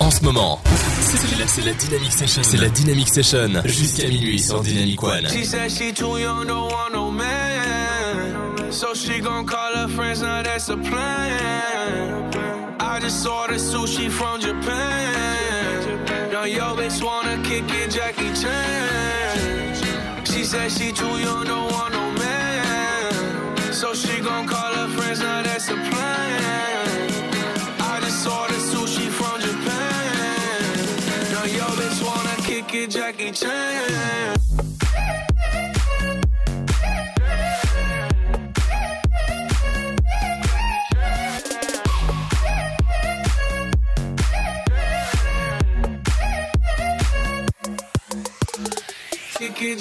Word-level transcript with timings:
en 0.00 0.10
ce 0.10 0.24
moment. 0.24 0.60
C'est 0.64 1.64
la, 1.64 1.72
la 1.72 1.74
Dynamic 1.74 2.12
Session. 2.12 2.42
C'est 2.42 2.56
la 2.56 2.68
Dynamic 2.68 3.08
Session. 3.08 3.62
Jusqu'à 3.64 4.08
minuit 4.08 4.38
sur 4.38 4.60
Dynamic 4.60 5.02
One. 5.02 5.28
She 5.28 5.44
said 5.44 5.70
she 5.70 5.92
too 5.92 6.18
young, 6.18 6.46
don't 6.46 6.70
want 6.72 6.92
no 6.92 7.10
man. 7.10 8.72
So 8.72 8.94
she 8.94 9.20
gon' 9.20 9.44
call 9.46 9.74
her 9.74 9.88
friends, 9.88 10.22
now 10.22 10.42
that's 10.42 10.68
a 10.68 10.76
plan. 10.76 12.30
I 12.80 12.98
just 13.00 13.26
ordered 13.26 13.58
sushi 13.60 14.10
from 14.10 14.40
Japan. 14.40 16.30
Now 16.32 16.44
yo 16.44 16.74
bitch 16.76 17.02
wanna 17.02 17.42
kick 17.42 17.64
it, 17.68 17.90
Jackie 17.90 18.32
Chan. 18.40 19.74
She 20.24 20.44
said 20.44 20.70
she 20.70 20.92
too 20.92 21.18
young, 21.18 21.44
don't 21.44 21.70
want 21.72 21.92
no 21.92 22.12
man. 22.12 23.72
So 23.72 23.92
she 23.94 24.20
gon' 24.20 24.46
call 24.46 24.72
her 24.72 24.88
friends, 24.96 25.20
now 25.20 25.42
that's 25.42 25.68
a 25.68 25.74
plan. 25.74 26.79
Kick 32.70 32.82
it, 32.82 32.90
Jackie 32.90 33.32
Chan. 33.32 34.36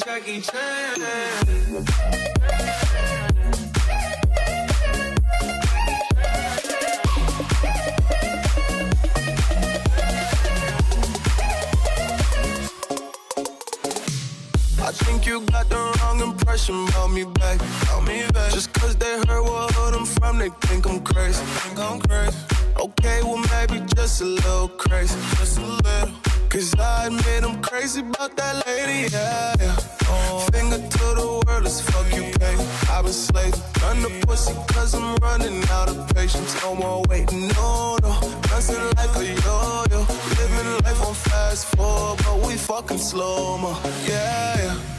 Jackie 0.05 0.41
Chan. 0.41 2.38
Got 15.47 15.69
the 15.69 15.75
wrong 15.99 16.21
impression 16.21 16.87
about 16.89 17.11
me 17.11 17.23
back. 17.23 17.59
About 17.83 18.03
me 18.07 18.23
back. 18.33 18.51
Just 18.51 18.73
cause 18.73 18.95
they 18.95 19.17
heard 19.27 19.41
what 19.41 19.93
I'm 19.93 20.05
from, 20.05 20.39
they 20.39 20.49
think 20.67 20.85
I'm 20.87 21.01
crazy. 21.01 21.43
Think 21.43 21.79
I'm 21.79 21.99
crazy. 22.01 22.37
Okay, 22.77 23.21
well 23.23 23.43
maybe 23.53 23.85
just 23.95 24.21
a 24.21 24.25
little 24.25 24.69
crazy. 24.69 25.17
Just 25.37 25.57
a 25.59 25.65
little. 25.65 26.11
Cause 26.49 26.73
I 26.79 27.05
admit 27.07 27.43
I'm 27.43 27.61
crazy 27.61 28.01
about 28.01 28.35
that 28.37 28.65
lady, 28.65 29.11
yeah. 29.13 29.53
yeah. 29.59 29.75
Oh. 30.07 30.47
Finger 30.51 30.77
to 30.77 31.05
the 31.19 31.43
world, 31.45 31.65
as 31.65 31.81
fuck 31.81 32.07
you 32.15 32.23
pay. 32.39 32.55
I've 32.89 33.03
been 33.03 33.13
slaving. 33.13 33.61
Run 33.83 34.01
the 34.01 34.25
pussy 34.25 34.53
cause 34.73 34.95
I'm 34.95 35.15
running 35.17 35.63
out 35.69 35.89
of 35.89 36.15
patience. 36.15 36.59
No 36.63 36.73
more 36.73 37.03
waiting, 37.07 37.49
no, 37.49 37.97
no. 38.01 38.19
Dancing 38.49 38.83
like 38.97 39.15
a 39.15 39.25
yo-yo. 39.25 39.99
Living 40.39 40.73
life 40.83 41.01
on 41.05 41.13
fast 41.13 41.67
forward, 41.75 42.19
but 42.23 42.47
we 42.47 42.57
fucking 42.57 42.97
slow-mo. 42.97 43.77
Yeah, 44.07 44.57
yeah. 44.57 44.98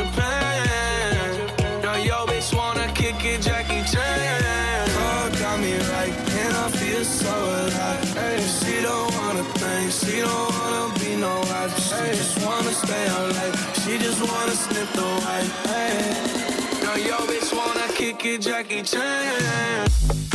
Stay 12.85 13.07
out 13.07 13.29
late, 13.37 13.55
she 13.83 13.97
just 13.97 14.21
wanna 14.21 14.51
sniff 14.51 14.91
the 14.93 15.01
white. 15.01 15.51
Hey. 15.69 16.81
Now 16.83 16.95
yo 16.95 17.17
bitch 17.29 17.55
wanna 17.55 17.87
kick 17.93 18.25
it, 18.25 18.41
Jackie 18.41 18.81
Chan. 18.81 20.30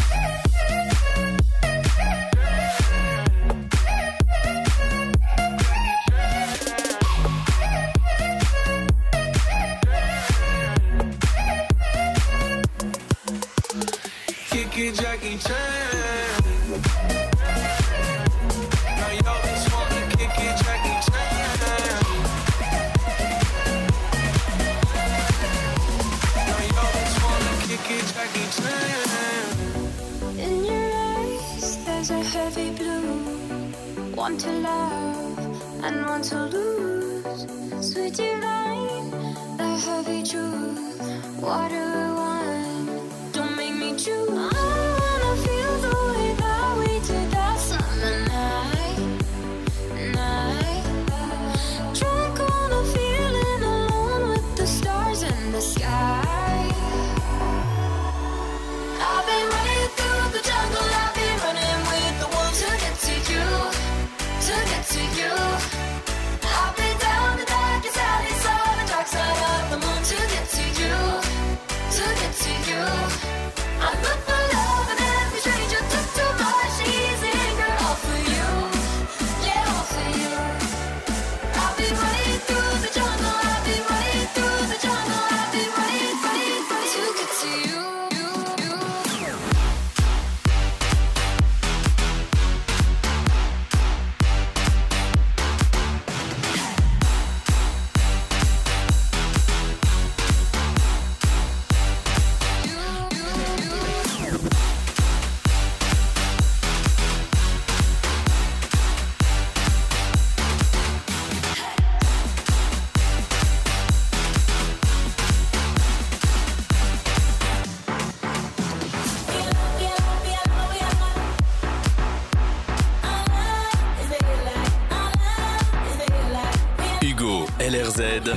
One 34.26 34.38
to 34.38 34.50
love 34.50 35.84
and 35.84 36.04
one 36.04 36.20
to 36.22 36.46
lose. 36.46 37.46
Sweet 37.80 38.14
divine, 38.14 39.08
the 39.56 39.78
heavy 39.86 40.24
truth. 40.24 41.40
I 41.70 42.10
want? 42.10 43.32
Don't 43.32 43.56
make 43.56 43.76
me 43.76 43.94
choose. 43.96 44.95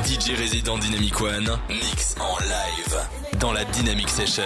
DJ 0.03 0.37
résident 0.37 0.77
Dynamic 0.77 1.19
One, 1.19 1.57
mix 1.69 2.15
en 2.19 2.37
live 2.39 3.39
dans 3.39 3.51
la 3.51 3.65
Dynamic 3.65 4.09
Session. 4.09 4.43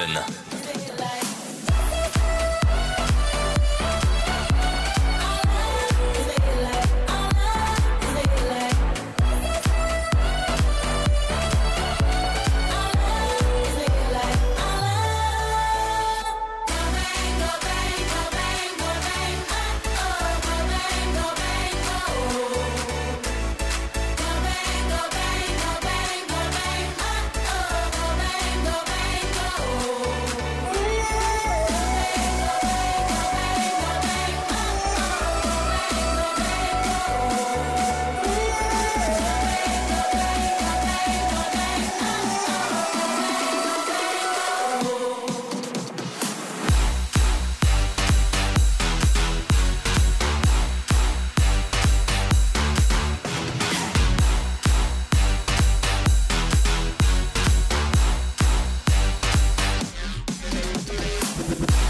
you 61.59 61.82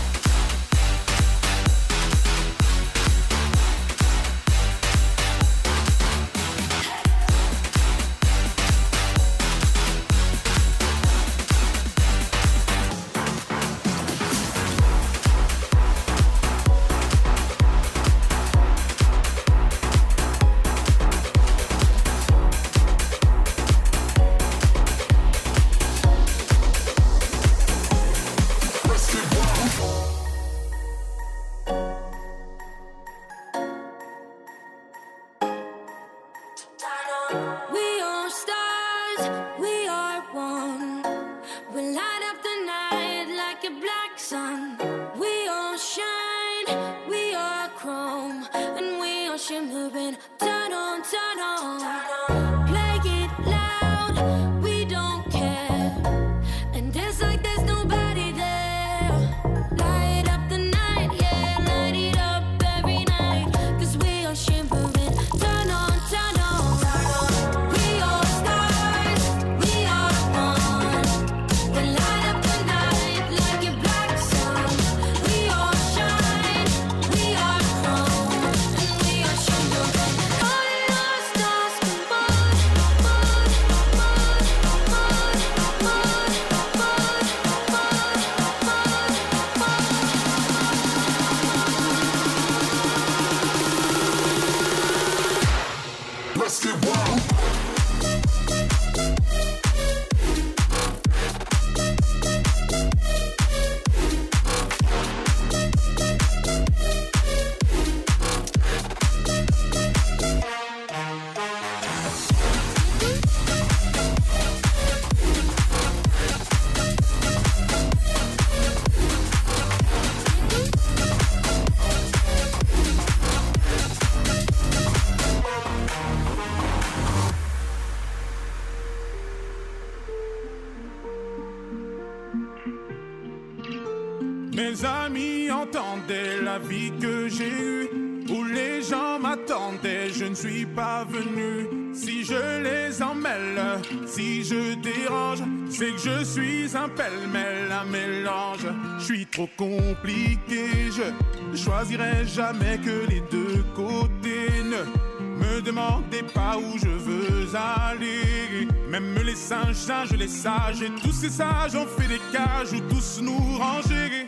un 146.83 147.85
mélange. 147.85 148.67
Je 148.99 149.03
suis 149.03 149.25
trop 149.25 149.49
compliqué, 149.57 150.91
je 150.91 151.57
choisirai 151.57 152.25
jamais 152.25 152.77
que 152.77 153.07
les 153.09 153.21
deux 153.31 153.63
côtés. 153.75 154.49
Ne 154.63 155.45
me 155.45 155.61
demandez 155.61 156.23
pas 156.33 156.57
où 156.57 156.77
je 156.77 156.89
veux 156.89 157.47
aller. 157.55 158.67
Même 158.89 159.15
les 159.23 159.35
singes, 159.35 159.75
singes, 159.75 160.11
les 160.11 160.27
sages, 160.27 160.81
et 160.81 160.91
tous 161.01 161.11
ces 161.11 161.29
sages 161.29 161.75
ont 161.75 161.87
fait 161.87 162.07
des 162.07 162.21
cages 162.31 162.73
où 162.73 162.79
tous 162.89 163.21
nous 163.21 163.57
ranger. 163.57 164.27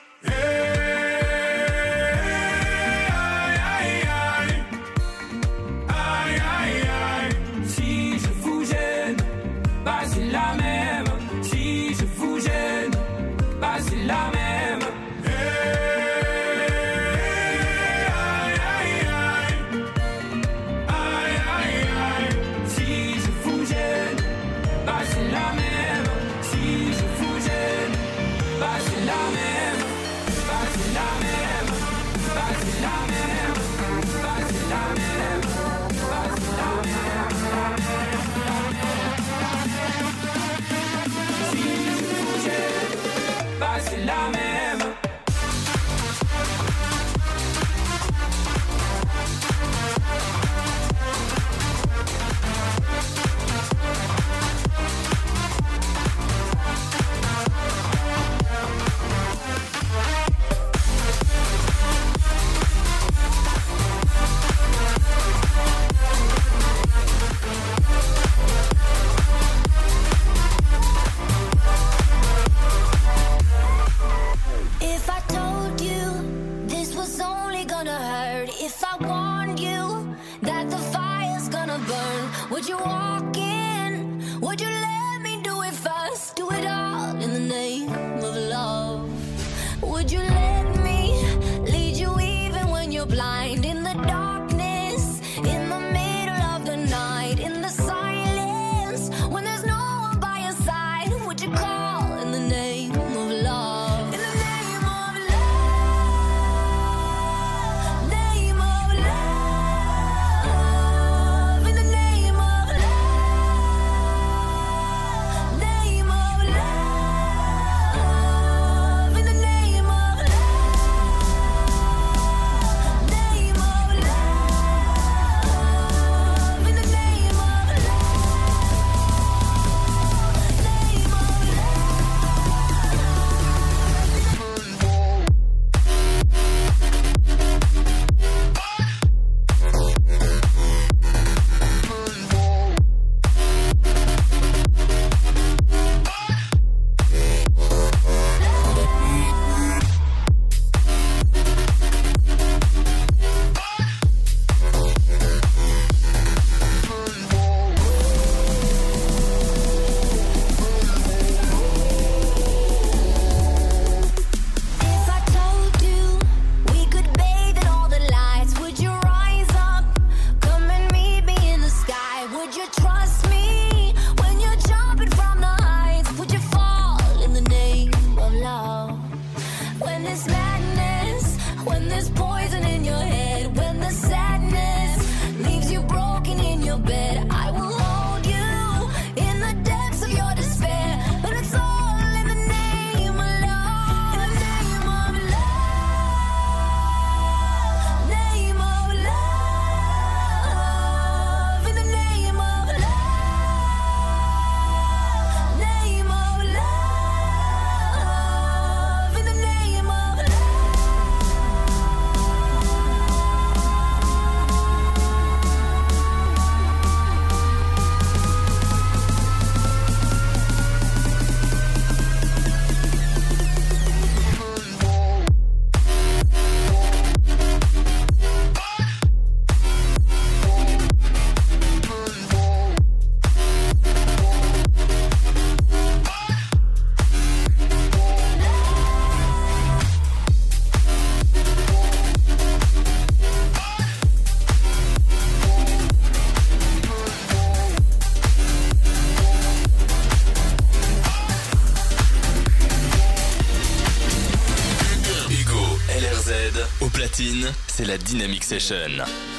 Dynamic 258.11 258.43
Session. 258.43 259.30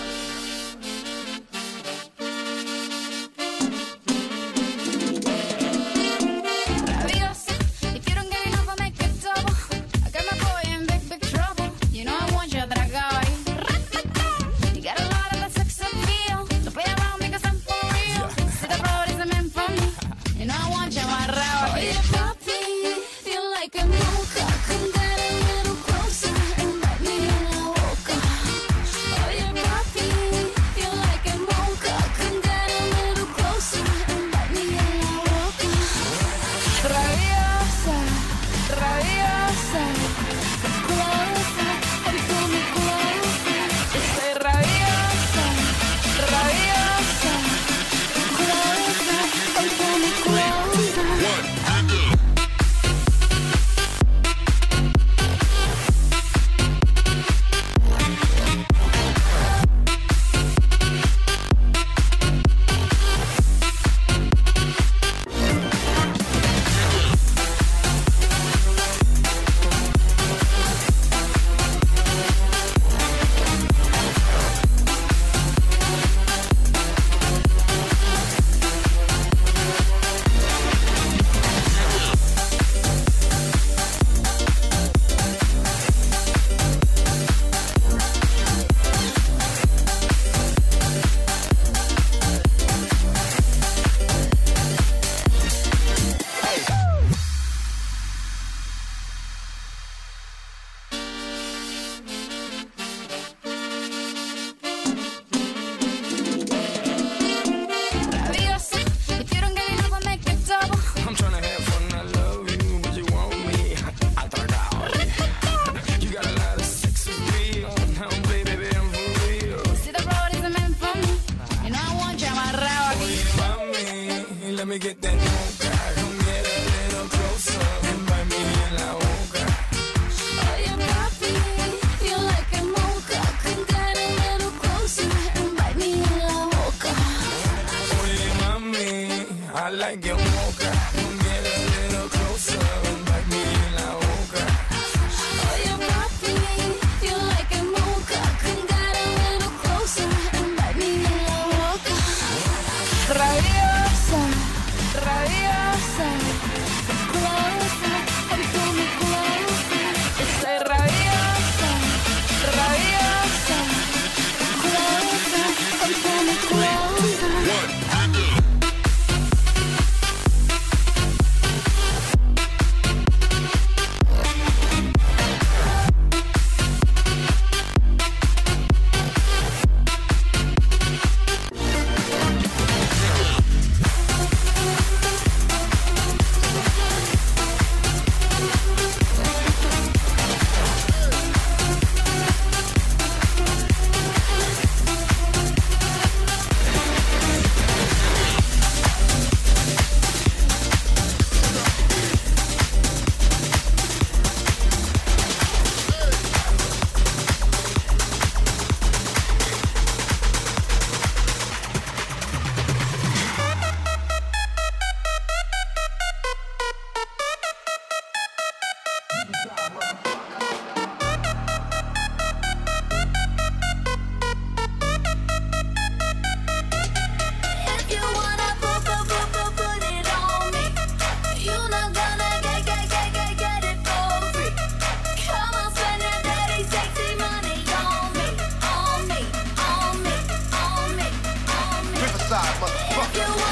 If 242.35 242.38
motherfucker. 242.38 243.52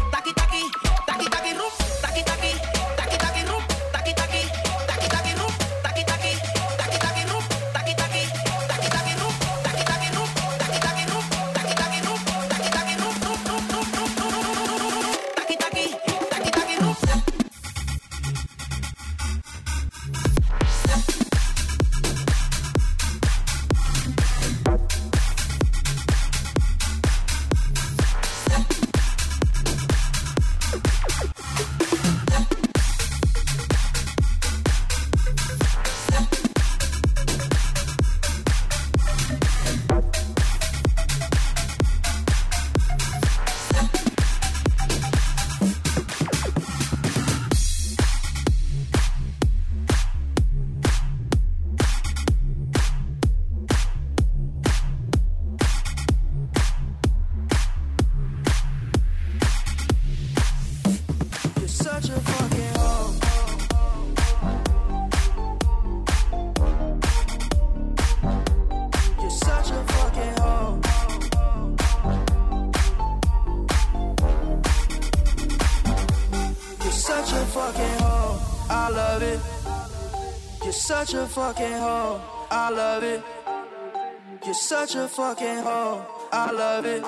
Fucking 81.53 81.77
hoe. 81.79 82.21
I 82.49 82.69
love 82.69 83.03
it. 83.03 83.21
You're 84.45 84.53
such 84.53 84.95
a 84.95 85.07
fucking 85.07 85.57
hoe. 85.57 86.05
I 86.31 86.51
love 86.51 86.85
it. 86.85 87.03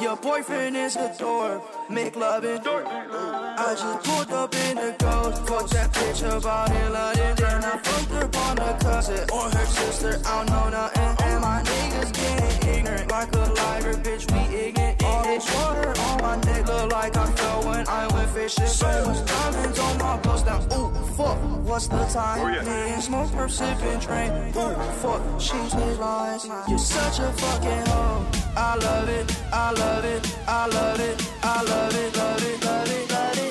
Your 0.00 0.16
boyfriend 0.16 0.76
is 0.76 0.96
a 0.96 1.14
dork. 1.18 1.62
Make 1.90 2.16
love 2.16 2.44
loving. 2.44 2.60
I 2.64 3.76
just 3.78 4.04
pulled 4.04 4.32
up 4.32 4.54
in 4.54 4.76
the 4.76 4.96
ghost. 4.98 5.46
Fuck 5.46 5.68
that 5.70 5.92
bitch 5.92 6.22
about 6.22 6.70
in 6.70 6.92
London. 6.92 7.36
Then 7.36 7.64
I 7.64 7.76
fucked 7.78 8.10
her 8.12 8.40
on 8.44 8.58
a 8.58 8.78
cousin 8.80 9.30
or 9.30 9.50
her 9.50 9.66
sister. 9.66 10.20
I 10.24 10.44
don't 10.44 10.50
know 10.50 10.68
nothing. 10.70 11.26
And 11.26 11.40
my 11.42 11.62
niggas 11.62 12.12
getting 12.14 12.68
ignorant. 12.76 13.10
Like 13.10 13.34
a 13.34 13.44
lighter, 13.60 13.94
bitch, 13.94 14.24
we 14.32 14.56
ignorant 14.56 14.97
bitch 15.28 15.48
water 15.54 15.92
on 16.06 16.16
my 16.22 16.36
nigga 16.46 16.90
like 16.90 17.16
I 17.16 17.26
when 17.66 17.86
I 17.88 18.06
went 18.14 18.30
fishing. 18.30 18.66
So 18.66 18.86
much 19.06 19.24
diamonds 19.26 19.78
on 19.78 19.98
my 19.98 20.16
bust 20.18 20.46
down. 20.46 20.62
Ooh, 20.72 20.90
fuck, 21.16 21.38
what's 21.68 21.86
the 21.88 22.04
time? 22.06 22.40
Oh, 22.40 22.48
yeah. 22.48 22.62
Me 22.62 22.92
and 22.94 23.02
Smoke 23.02 23.50
sipping 23.50 24.00
train. 24.00 24.30
Ooh, 24.56 24.74
fuck, 25.02 25.22
she's 25.38 25.74
me. 25.74 25.88
You're 26.68 26.78
such 26.78 27.18
a 27.20 27.30
fucking 27.42 27.86
hoe. 27.90 28.26
I 28.56 28.74
love 28.76 29.08
it, 29.08 29.26
I 29.52 29.70
love 29.72 30.04
it, 30.04 30.38
I 30.48 30.66
love 30.66 31.00
it, 31.00 31.32
I 31.42 31.62
love 31.62 31.94
it, 31.94 32.16
love 32.16 32.42
it, 32.42 32.64
love 32.64 32.90
it, 32.90 33.10
love 33.10 33.38
it. 33.38 33.48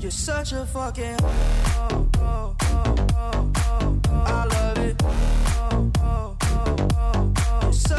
You're 0.00 0.10
such 0.12 0.52
a 0.52 0.64
fucking. 0.64 1.16
Oh, 1.20 2.06
oh, 2.18 2.56
oh, 2.60 2.94
oh, 3.16 3.52
oh, 3.58 4.00
oh. 4.08 4.24
I 4.26 4.44
love 4.44 4.57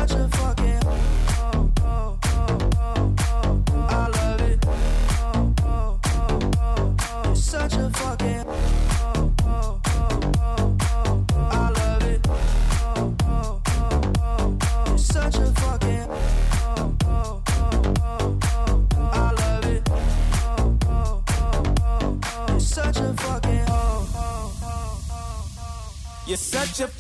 such 0.08 0.12
a 0.12 0.39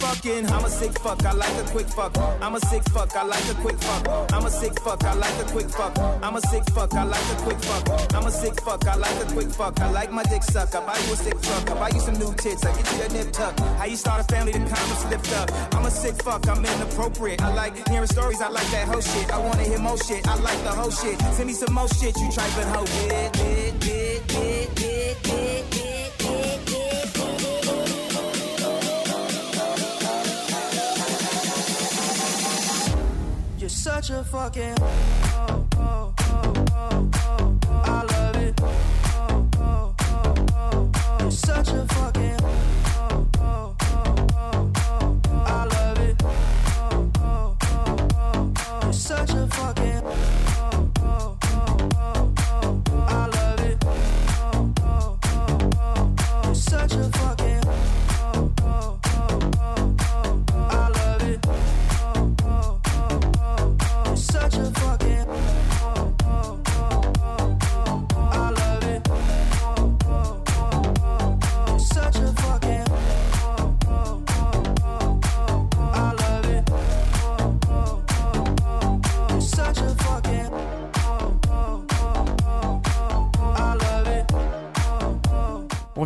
fucking, 0.09 0.49
I'm 0.49 0.65
a 0.65 0.69
sick 0.69 0.97
fuck, 0.99 1.23
I 1.25 1.33
like 1.33 1.55
a 1.63 1.69
quick 1.69 1.87
fuck. 1.87 2.17
I'm 2.41 2.55
a 2.55 2.59
sick 2.59 2.83
fuck, 2.89 3.15
I 3.15 3.23
like 3.23 3.49
a 3.49 3.53
quick 3.55 3.77
fuck. 3.79 4.33
I'm 4.33 4.45
a 4.45 4.49
sick 4.49 4.79
fuck, 4.79 5.03
I 5.03 5.13
like 5.13 5.39
a 5.39 5.45
quick 5.51 5.69
fuck. 5.69 5.97
I'm 6.23 6.35
a 6.35 6.41
sick 6.41 6.63
fuck, 6.71 6.93
I 6.93 7.03
like 7.03 7.29
a 7.33 7.35
quick 7.43 7.59
fuck. 7.59 8.15
I'm 8.15 8.25
a 8.25 8.31
sick 8.31 8.61
fuck, 8.61 8.87
I 8.87 8.95
like 8.95 9.23
a 9.23 9.25
quick 9.33 9.49
fuck. 9.49 9.79
I 9.79 9.91
like 9.91 10.11
my 10.11 10.23
dick 10.23 10.43
suck. 10.43 10.73
I 10.75 10.85
buy 10.85 10.97
you 11.05 11.13
a 11.13 11.15
sick 11.15 11.41
truck. 11.41 11.69
I 11.69 11.73
buy 11.75 11.89
you 11.89 11.99
some 11.99 12.15
new 12.15 12.33
tits. 12.35 12.65
I 12.65 12.75
get 12.75 12.91
you 12.93 13.01
a 13.03 13.23
nip 13.23 13.31
tuck. 13.31 13.59
How 13.59 13.85
you 13.85 13.95
start 13.95 14.21
a 14.21 14.23
family, 14.33 14.51
the 14.53 14.59
comments 14.59 15.01
slipped 15.03 15.31
up. 15.33 15.75
I'm 15.75 15.85
a 15.85 15.91
sick 15.91 16.15
fuck, 16.23 16.47
I'm 16.47 16.65
inappropriate. 16.65 17.41
I 17.41 17.53
like 17.53 17.87
hearing 17.87 18.07
stories, 18.07 18.41
I 18.41 18.49
like 18.49 18.69
that 18.71 18.87
whole 18.87 19.01
shit. 19.01 19.31
I 19.31 19.37
wanna 19.37 19.63
hear 19.63 19.79
more 19.79 19.97
shit, 19.97 20.27
I 20.27 20.35
like 20.39 20.61
the 20.63 20.71
whole 20.71 20.91
shit. 20.91 21.19
Send 21.35 21.47
me 21.47 21.53
some 21.53 21.73
more 21.73 21.87
shit, 21.87 22.15
you 22.17 22.29
tripping 22.31 22.69
hoe. 22.73 22.85
Yeah, 23.07 23.29
yeah, 23.35 23.71
yeah, 23.85 24.19
yeah, 24.29 24.65
yeah, 24.79 25.13
yeah, 25.25 25.58
such 33.89 34.11
a 34.11 34.23
fucking. 34.23 35.28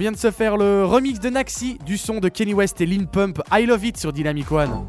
Vient 0.04 0.12
de 0.12 0.18
se 0.18 0.32
faire 0.32 0.58
le 0.58 0.84
remix 0.84 1.22
de 1.22 1.30
Naxi 1.30 1.78
du 1.86 1.98
son 1.98 2.20
de 2.20 2.28
Kenny 2.28 2.54
West 2.54 2.82
et 2.82 2.86
Lil 2.86 3.08
Pump 3.08 3.42
I 3.54 3.66
Love 3.66 3.86
It 3.86 3.96
sur 3.96 4.12
Dynamic 4.12 4.52
One. 4.52 4.86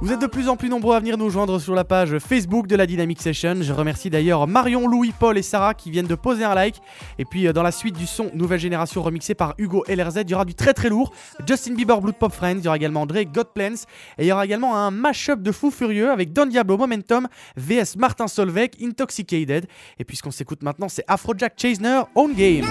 Vous 0.00 0.12
êtes 0.12 0.20
de 0.20 0.28
plus 0.28 0.48
en 0.48 0.56
plus 0.56 0.68
nombreux 0.68 0.94
à 0.94 1.00
venir 1.00 1.18
nous 1.18 1.28
joindre 1.28 1.60
sur 1.60 1.74
la 1.74 1.82
page 1.82 2.18
Facebook 2.18 2.68
de 2.68 2.76
la 2.76 2.86
Dynamic 2.86 3.20
Session. 3.20 3.56
Je 3.62 3.72
remercie 3.72 4.10
d'ailleurs 4.10 4.46
Marion, 4.46 4.86
Louis, 4.86 5.12
Paul 5.18 5.36
et 5.36 5.42
Sarah 5.42 5.74
qui 5.74 5.90
viennent 5.90 6.06
de 6.06 6.14
poser 6.14 6.44
un 6.44 6.54
like. 6.54 6.76
Et 7.18 7.24
puis 7.24 7.48
euh, 7.48 7.52
dans 7.52 7.64
la 7.64 7.72
suite 7.72 7.98
du 7.98 8.06
son 8.06 8.30
Nouvelle 8.32 8.60
Génération 8.60 9.02
remixé 9.02 9.34
par 9.34 9.54
Hugo 9.58 9.84
LRZ, 9.88 10.20
il 10.22 10.30
y 10.30 10.34
aura 10.34 10.44
du 10.44 10.54
très 10.54 10.72
très 10.72 10.88
lourd. 10.88 11.12
Justin 11.44 11.74
Bieber, 11.74 12.00
Blood 12.00 12.14
Pop 12.14 12.32
Friends, 12.32 12.58
il 12.58 12.64
y 12.64 12.68
aura 12.68 12.76
également 12.76 13.06
Drake, 13.06 13.32
God 13.32 13.48
Plans. 13.52 13.74
Et 14.18 14.22
il 14.22 14.26
y 14.26 14.32
aura 14.32 14.44
également 14.44 14.76
un 14.76 14.92
mashup 14.92 15.42
de 15.42 15.50
fou 15.50 15.72
furieux 15.72 16.12
avec 16.12 16.32
Don 16.32 16.46
Diablo 16.46 16.76
Momentum, 16.76 17.26
VS 17.56 17.96
Martin 17.96 18.28
Solveig, 18.28 18.70
Intoxicated. 18.80 19.66
Et 19.98 20.04
puis 20.04 20.16
ce 20.16 20.22
qu'on 20.22 20.30
s'écoute 20.30 20.62
maintenant, 20.62 20.88
c'est 20.88 21.04
Afrojack 21.08 21.54
Chasner, 21.56 22.02
Own 22.14 22.34
Game. 22.34 22.66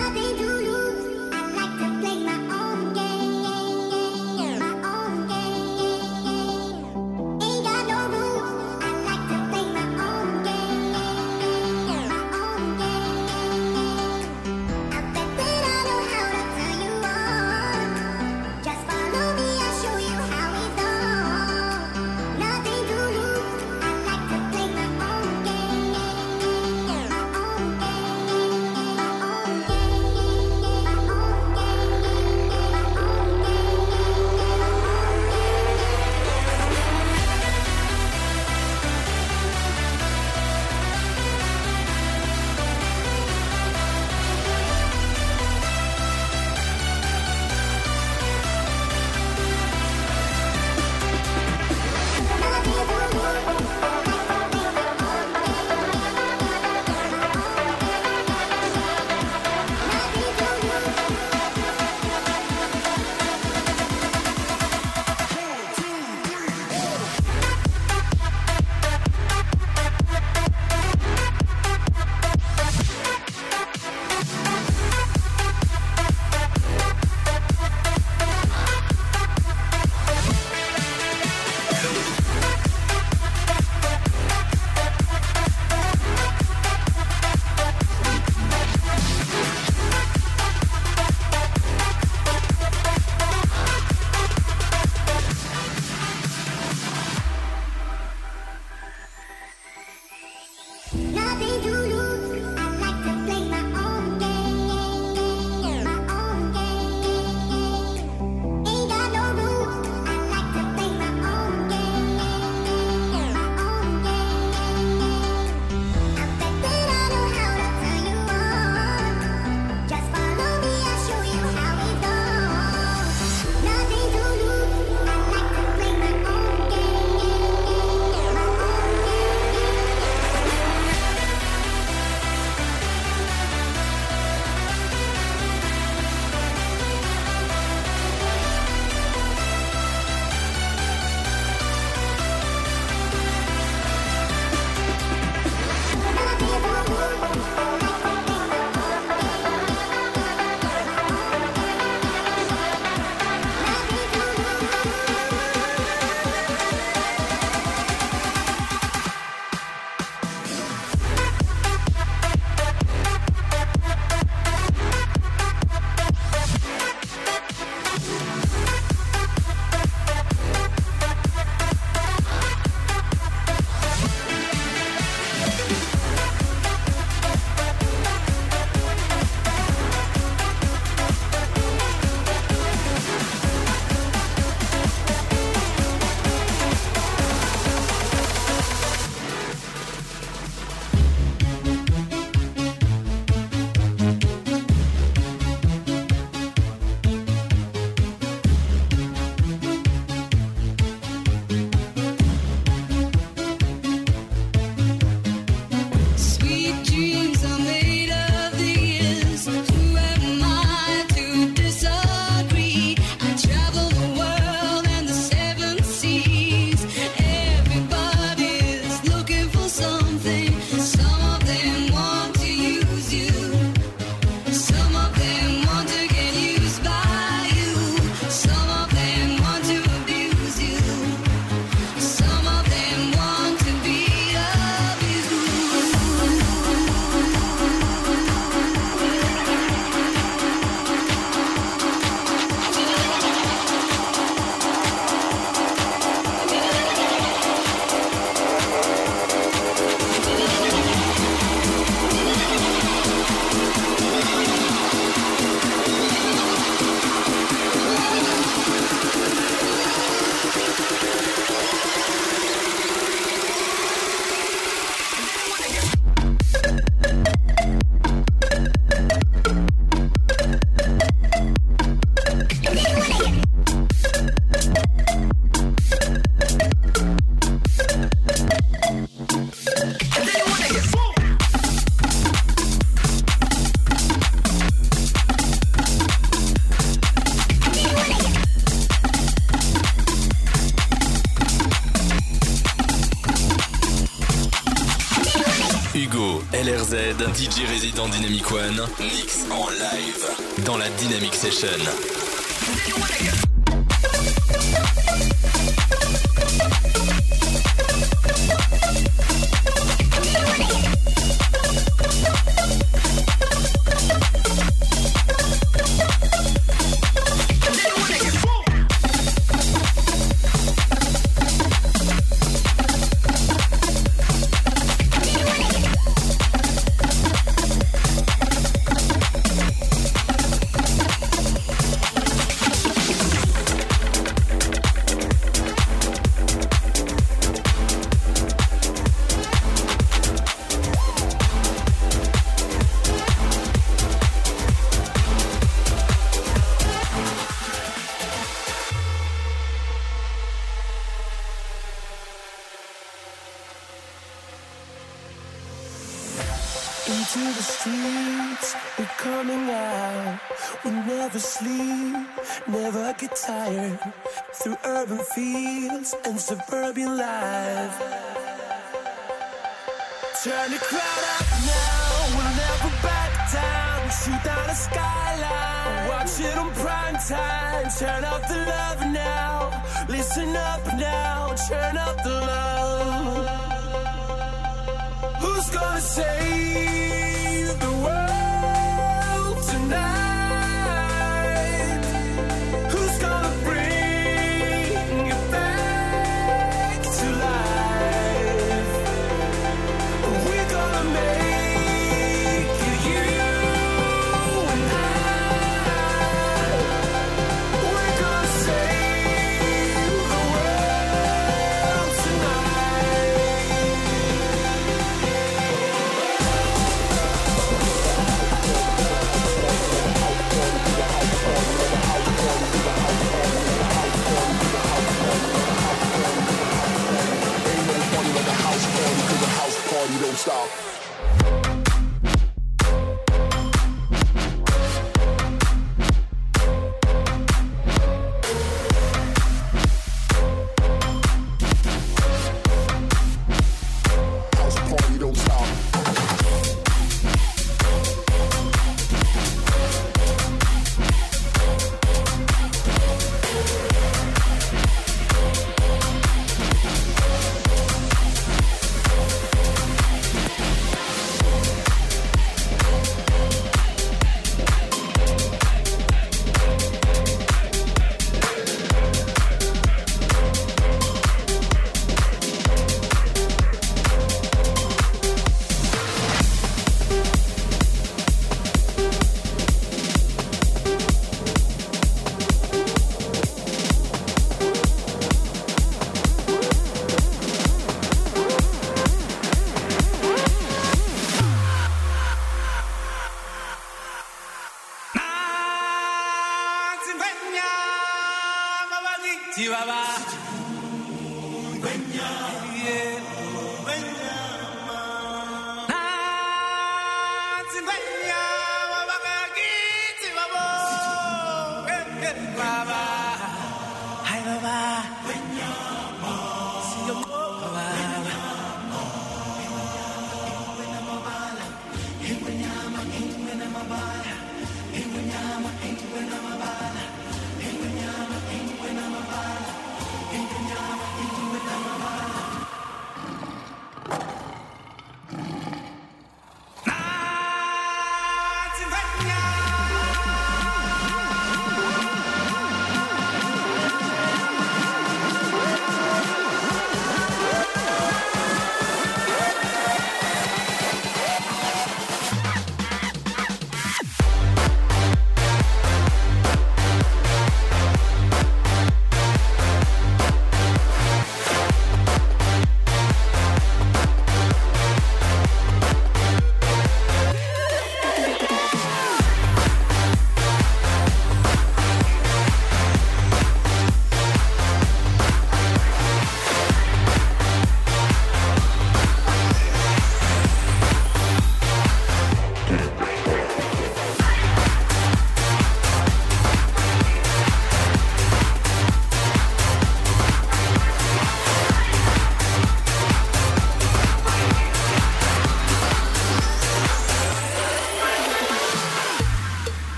dans 297.97 298.07
Dynamic 298.09 298.51
One, 298.51 298.87
mix 298.99 299.45
en 299.49 299.67
live 299.69 300.63
dans 300.65 300.77
la 300.77 300.87
Dynamic 300.89 301.33
Session. 301.33 301.67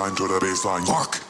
designed 0.00 0.16
to 0.16 0.28
the 0.28 0.38
baseline. 0.40 0.86
Fuck. 0.86 1.29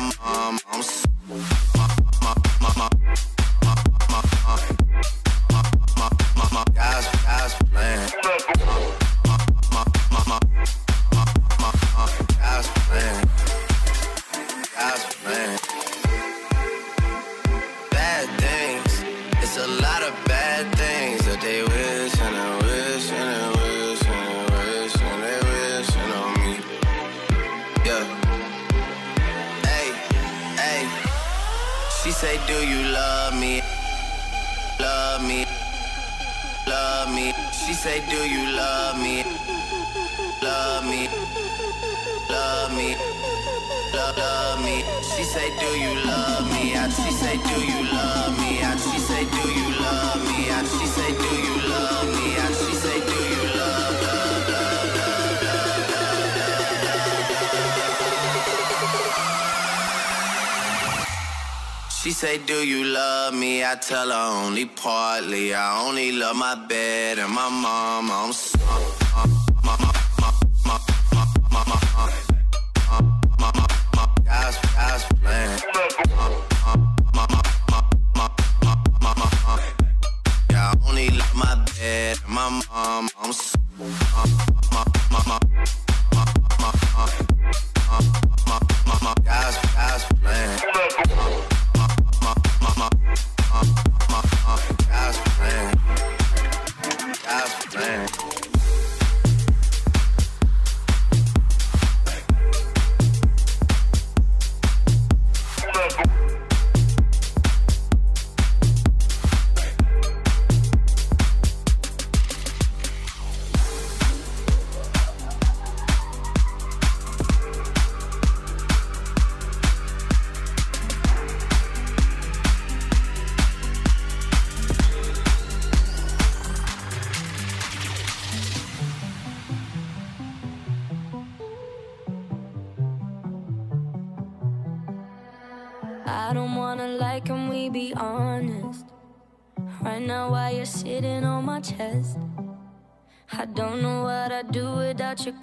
my 0.00 0.12
mama. 0.24 0.67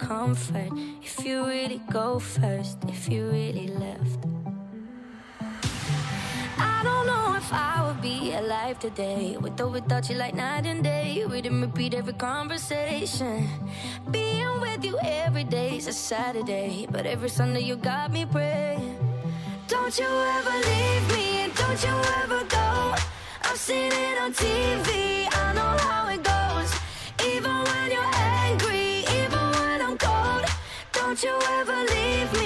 Comfort. 0.06 0.70
If 1.02 1.24
you 1.26 1.44
really 1.44 1.80
go 1.90 2.20
first, 2.20 2.78
if 2.86 3.08
you 3.08 3.26
really 3.28 3.68
left. 3.68 4.20
I 6.58 6.80
don't 6.84 7.06
know 7.06 7.34
if 7.34 7.52
I 7.52 7.84
would 7.84 8.00
be 8.00 8.32
alive 8.32 8.78
today 8.78 9.36
with 9.40 9.60
or 9.60 9.68
without 9.68 10.08
you, 10.08 10.16
like 10.16 10.34
night 10.34 10.64
and 10.64 10.84
day. 10.84 11.26
We 11.26 11.40
didn't 11.40 11.60
repeat 11.60 11.92
every 11.94 12.12
conversation. 12.12 13.48
Being 14.12 14.60
with 14.60 14.84
you 14.84 14.96
every 15.02 15.44
day 15.44 15.76
is 15.76 15.88
a 15.88 15.92
Saturday, 15.92 16.86
but 16.88 17.04
every 17.04 17.28
Sunday 17.28 17.62
you 17.62 17.74
got 17.74 18.12
me 18.12 18.26
praying. 18.26 18.96
Don't 19.66 19.98
you 19.98 20.10
ever 20.38 20.56
leave 20.70 21.04
me, 21.14 21.26
and 21.44 21.54
don't 21.54 21.82
you 21.82 21.96
ever 22.22 22.44
go. 22.44 22.94
I've 23.42 23.58
seen 23.58 23.90
it 23.90 24.18
on 24.22 24.32
TV, 24.32 25.26
I 25.32 25.52
know 25.52 25.74
how 25.88 26.08
it 26.14 26.22
goes. 26.22 26.35
Don't 31.16 31.32
you 31.32 31.48
ever 31.48 31.72
leave 31.94 32.32
me, 32.34 32.45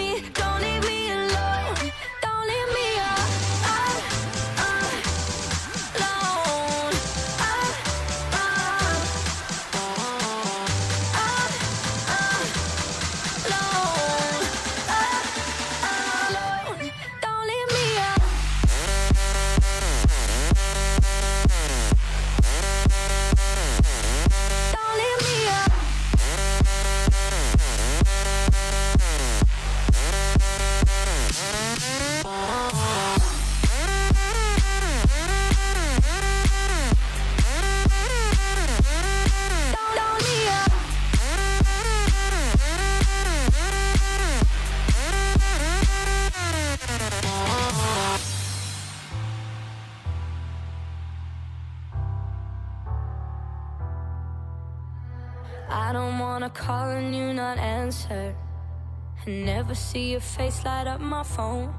never 59.71 59.79
see 59.79 60.11
your 60.11 60.21
face 60.21 60.65
light 60.65 60.89
up 60.89 61.01
my 61.01 61.23
phone. 61.23 61.73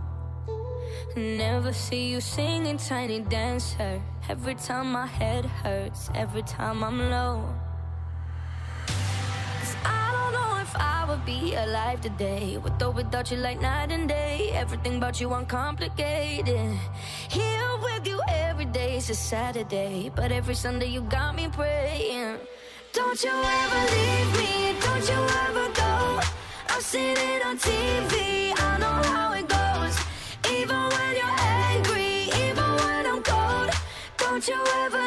Never 1.18 1.74
see 1.74 2.08
you 2.10 2.22
singing 2.22 2.78
tiny 2.78 3.20
dancer. 3.20 4.02
Every 4.30 4.56
time 4.56 4.94
my 4.94 5.06
head 5.06 5.44
hurts, 5.44 6.10
every 6.16 6.44
time 6.44 6.86
I'm 6.86 7.00
low. 7.10 7.44
Cause 8.88 9.76
I 9.84 10.08
don't 10.16 10.32
know 10.32 10.62
if 10.62 10.74
I 10.74 11.04
would 11.10 11.26
be 11.26 11.54
alive 11.56 12.00
today. 12.00 12.58
With 12.64 12.82
or 12.82 12.92
without 12.92 13.30
you, 13.30 13.36
like 13.36 13.60
night 13.60 13.92
and 13.92 14.08
day. 14.08 14.52
Everything 14.54 14.96
about 14.96 15.20
you 15.20 15.34
uncomplicated. 15.34 16.72
Here 17.28 17.72
with 17.84 18.08
you 18.08 18.22
every 18.30 18.68
day 18.72 18.96
is 18.96 19.10
a 19.10 19.16
Saturday. 19.16 20.10
But 20.16 20.32
every 20.32 20.56
Sunday 20.56 20.88
you 20.88 21.02
got 21.02 21.36
me 21.36 21.50
praying. 21.50 22.38
Don't 22.94 23.22
you 23.22 23.36
ever 23.62 23.82
leave 23.96 24.32
me, 24.40 24.80
don't 24.80 25.08
you 25.10 25.20
ever 25.48 25.81
it 26.94 27.46
on 27.46 27.58
TV, 27.58 28.54
I 28.58 28.78
know 28.78 29.02
how 29.14 29.34
it 29.34 29.48
goes. 29.48 29.96
Even 30.52 30.76
when 30.76 31.16
you're 31.16 31.40
angry, 31.72 32.30
even 32.46 32.70
when 32.84 33.06
I'm 33.06 33.24
cold. 33.24 33.70
Don't 34.18 34.46
you 34.48 34.62
ever 34.84 35.01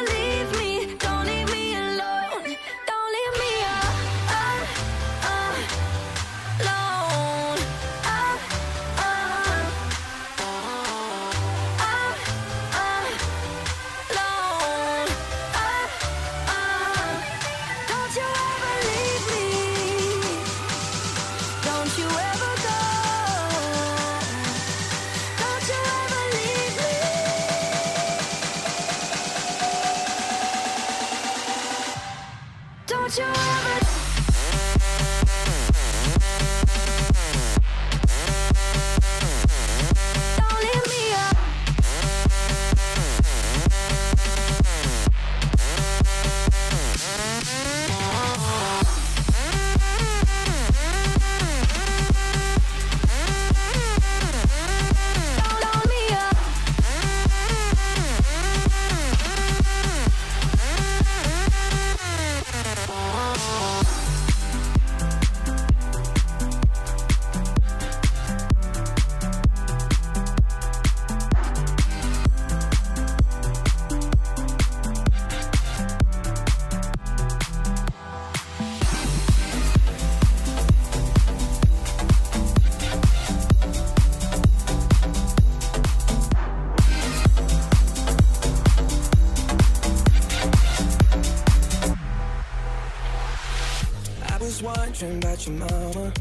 about 95.35 95.47
your 95.47 95.55
mama. 95.57 96.13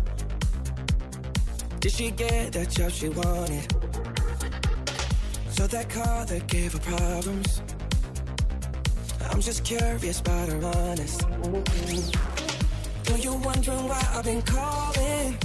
Did 1.80 1.92
she 1.92 2.10
get 2.10 2.52
that 2.52 2.70
job 2.70 2.90
she 2.90 3.08
wanted? 3.10 3.72
So 5.50 5.66
that 5.68 5.88
car 5.88 6.24
that 6.26 6.46
gave 6.48 6.72
her 6.72 6.78
problems. 6.80 7.62
I'm 9.30 9.40
just 9.40 9.64
curious 9.64 10.20
about 10.20 10.48
her 10.48 10.64
honest. 10.64 11.28
Know 13.08 13.16
you're 13.16 13.38
wondering 13.38 13.88
why 13.88 14.02
I've 14.14 14.24
been 14.24 14.42
calling? 14.42 15.38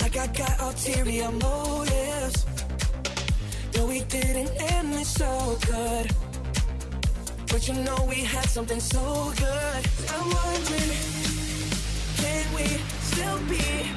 Like 0.00 0.16
I 0.16 0.26
got 0.28 0.60
ulterior 0.60 1.30
motives. 1.32 2.46
Though 3.72 3.86
we 3.86 4.00
didn't 4.04 4.50
end 4.72 4.94
it 4.94 5.06
so 5.06 5.58
good. 5.66 6.10
But 7.48 7.68
you 7.68 7.74
know 7.74 8.06
we 8.08 8.24
had 8.24 8.46
something 8.46 8.80
so 8.80 9.32
good. 9.36 9.86
I'm 10.08 10.30
wondering, 10.30 11.11
still 13.32 13.48
be 13.48 13.91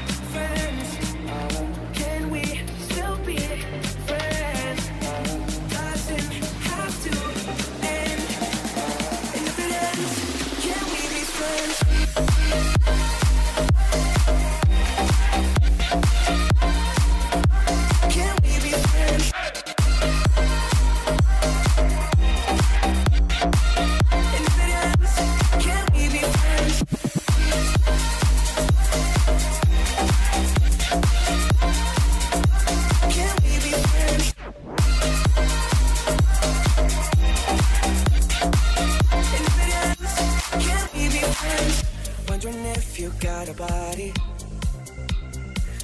Wondering 42.46 42.66
if 42.76 43.00
you 43.00 43.10
got 43.20 43.50
a 43.50 43.54
body 43.54 44.14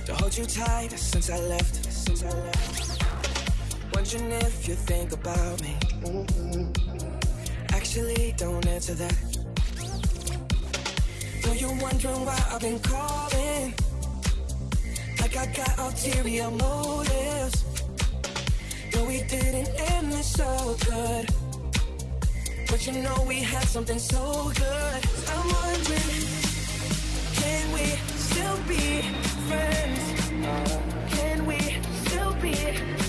to 0.05 0.13
hold 0.13 0.37
you 0.37 0.45
tight 0.45 0.91
since 0.91 1.31
I 1.31 1.39
left. 1.39 1.91
Since 1.91 2.23
I 2.23 2.29
left. 2.29 3.03
Wondering 3.95 4.31
if 4.31 4.67
you 4.67 4.75
think 4.75 5.11
about 5.11 5.59
me. 5.63 5.75
Actually, 7.69 8.35
don't 8.37 8.67
answer 8.67 8.93
that. 8.93 9.17
Know 11.43 11.53
you're 11.53 11.81
wondering 11.81 12.25
why 12.25 12.39
I've 12.51 12.61
been 12.61 12.79
calling. 12.79 13.73
Like 15.19 15.35
I 15.37 15.47
got 15.47 15.79
ulterior 15.79 16.51
motives. 16.51 17.65
No, 18.93 19.05
we 19.05 19.23
didn't 19.23 19.69
end 19.93 20.11
this 20.11 20.33
so 20.33 20.77
good. 20.85 21.27
But 22.67 22.85
you 22.85 23.01
know 23.01 23.25
we 23.27 23.37
had 23.37 23.63
something 23.63 23.97
so 23.97 24.51
good. 24.53 25.01
I'm 25.27 25.47
wondering, 25.53 26.30
be 28.67 29.01
friends? 29.47 30.29
Can 31.15 31.45
we 31.45 31.59
still 32.05 32.33
be 32.35 33.00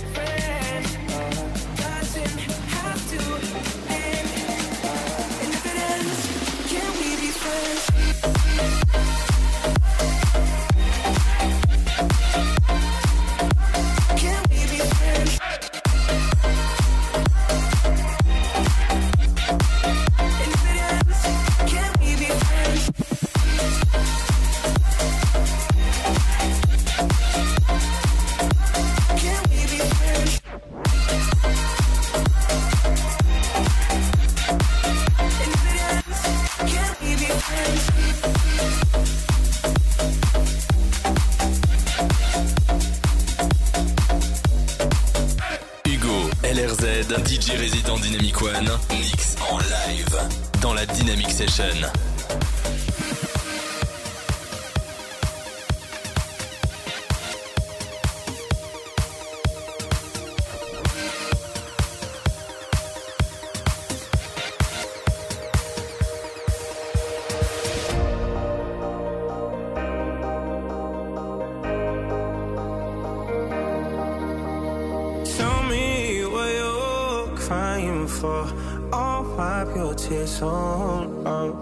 Tell 75.43 75.64
me 75.64 76.24
what 76.24 76.51
you're 76.55 77.36
crying 77.36 78.07
for. 78.07 78.47
I'll 78.93 79.24
wipe 79.36 79.74
your 79.74 79.93
tears 79.93 80.40
on 80.40 81.26
up. 81.26 81.59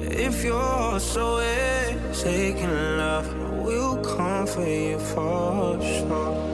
If 0.00 0.44
you're 0.44 1.00
so 1.00 1.40
taking 2.12 2.70
love, 2.96 3.26
we'll 3.64 3.96
come 4.04 4.46
for 4.46 4.64
you 4.64 5.00
for 5.00 5.80
sure. 5.82 6.49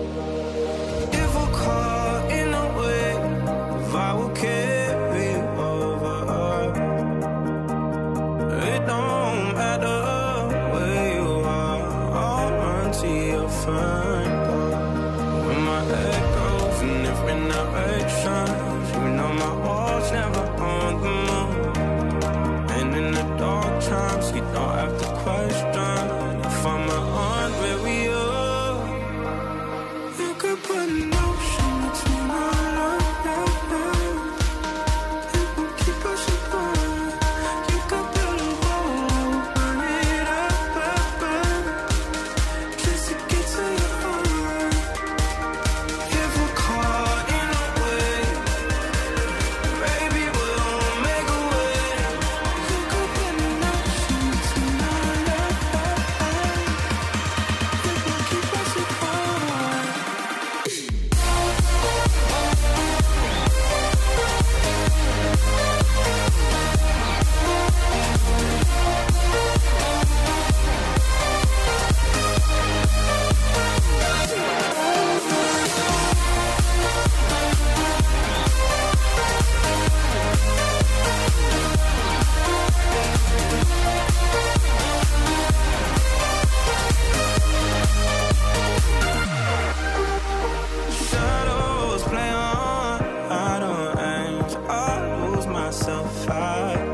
fire. 96.27 96.86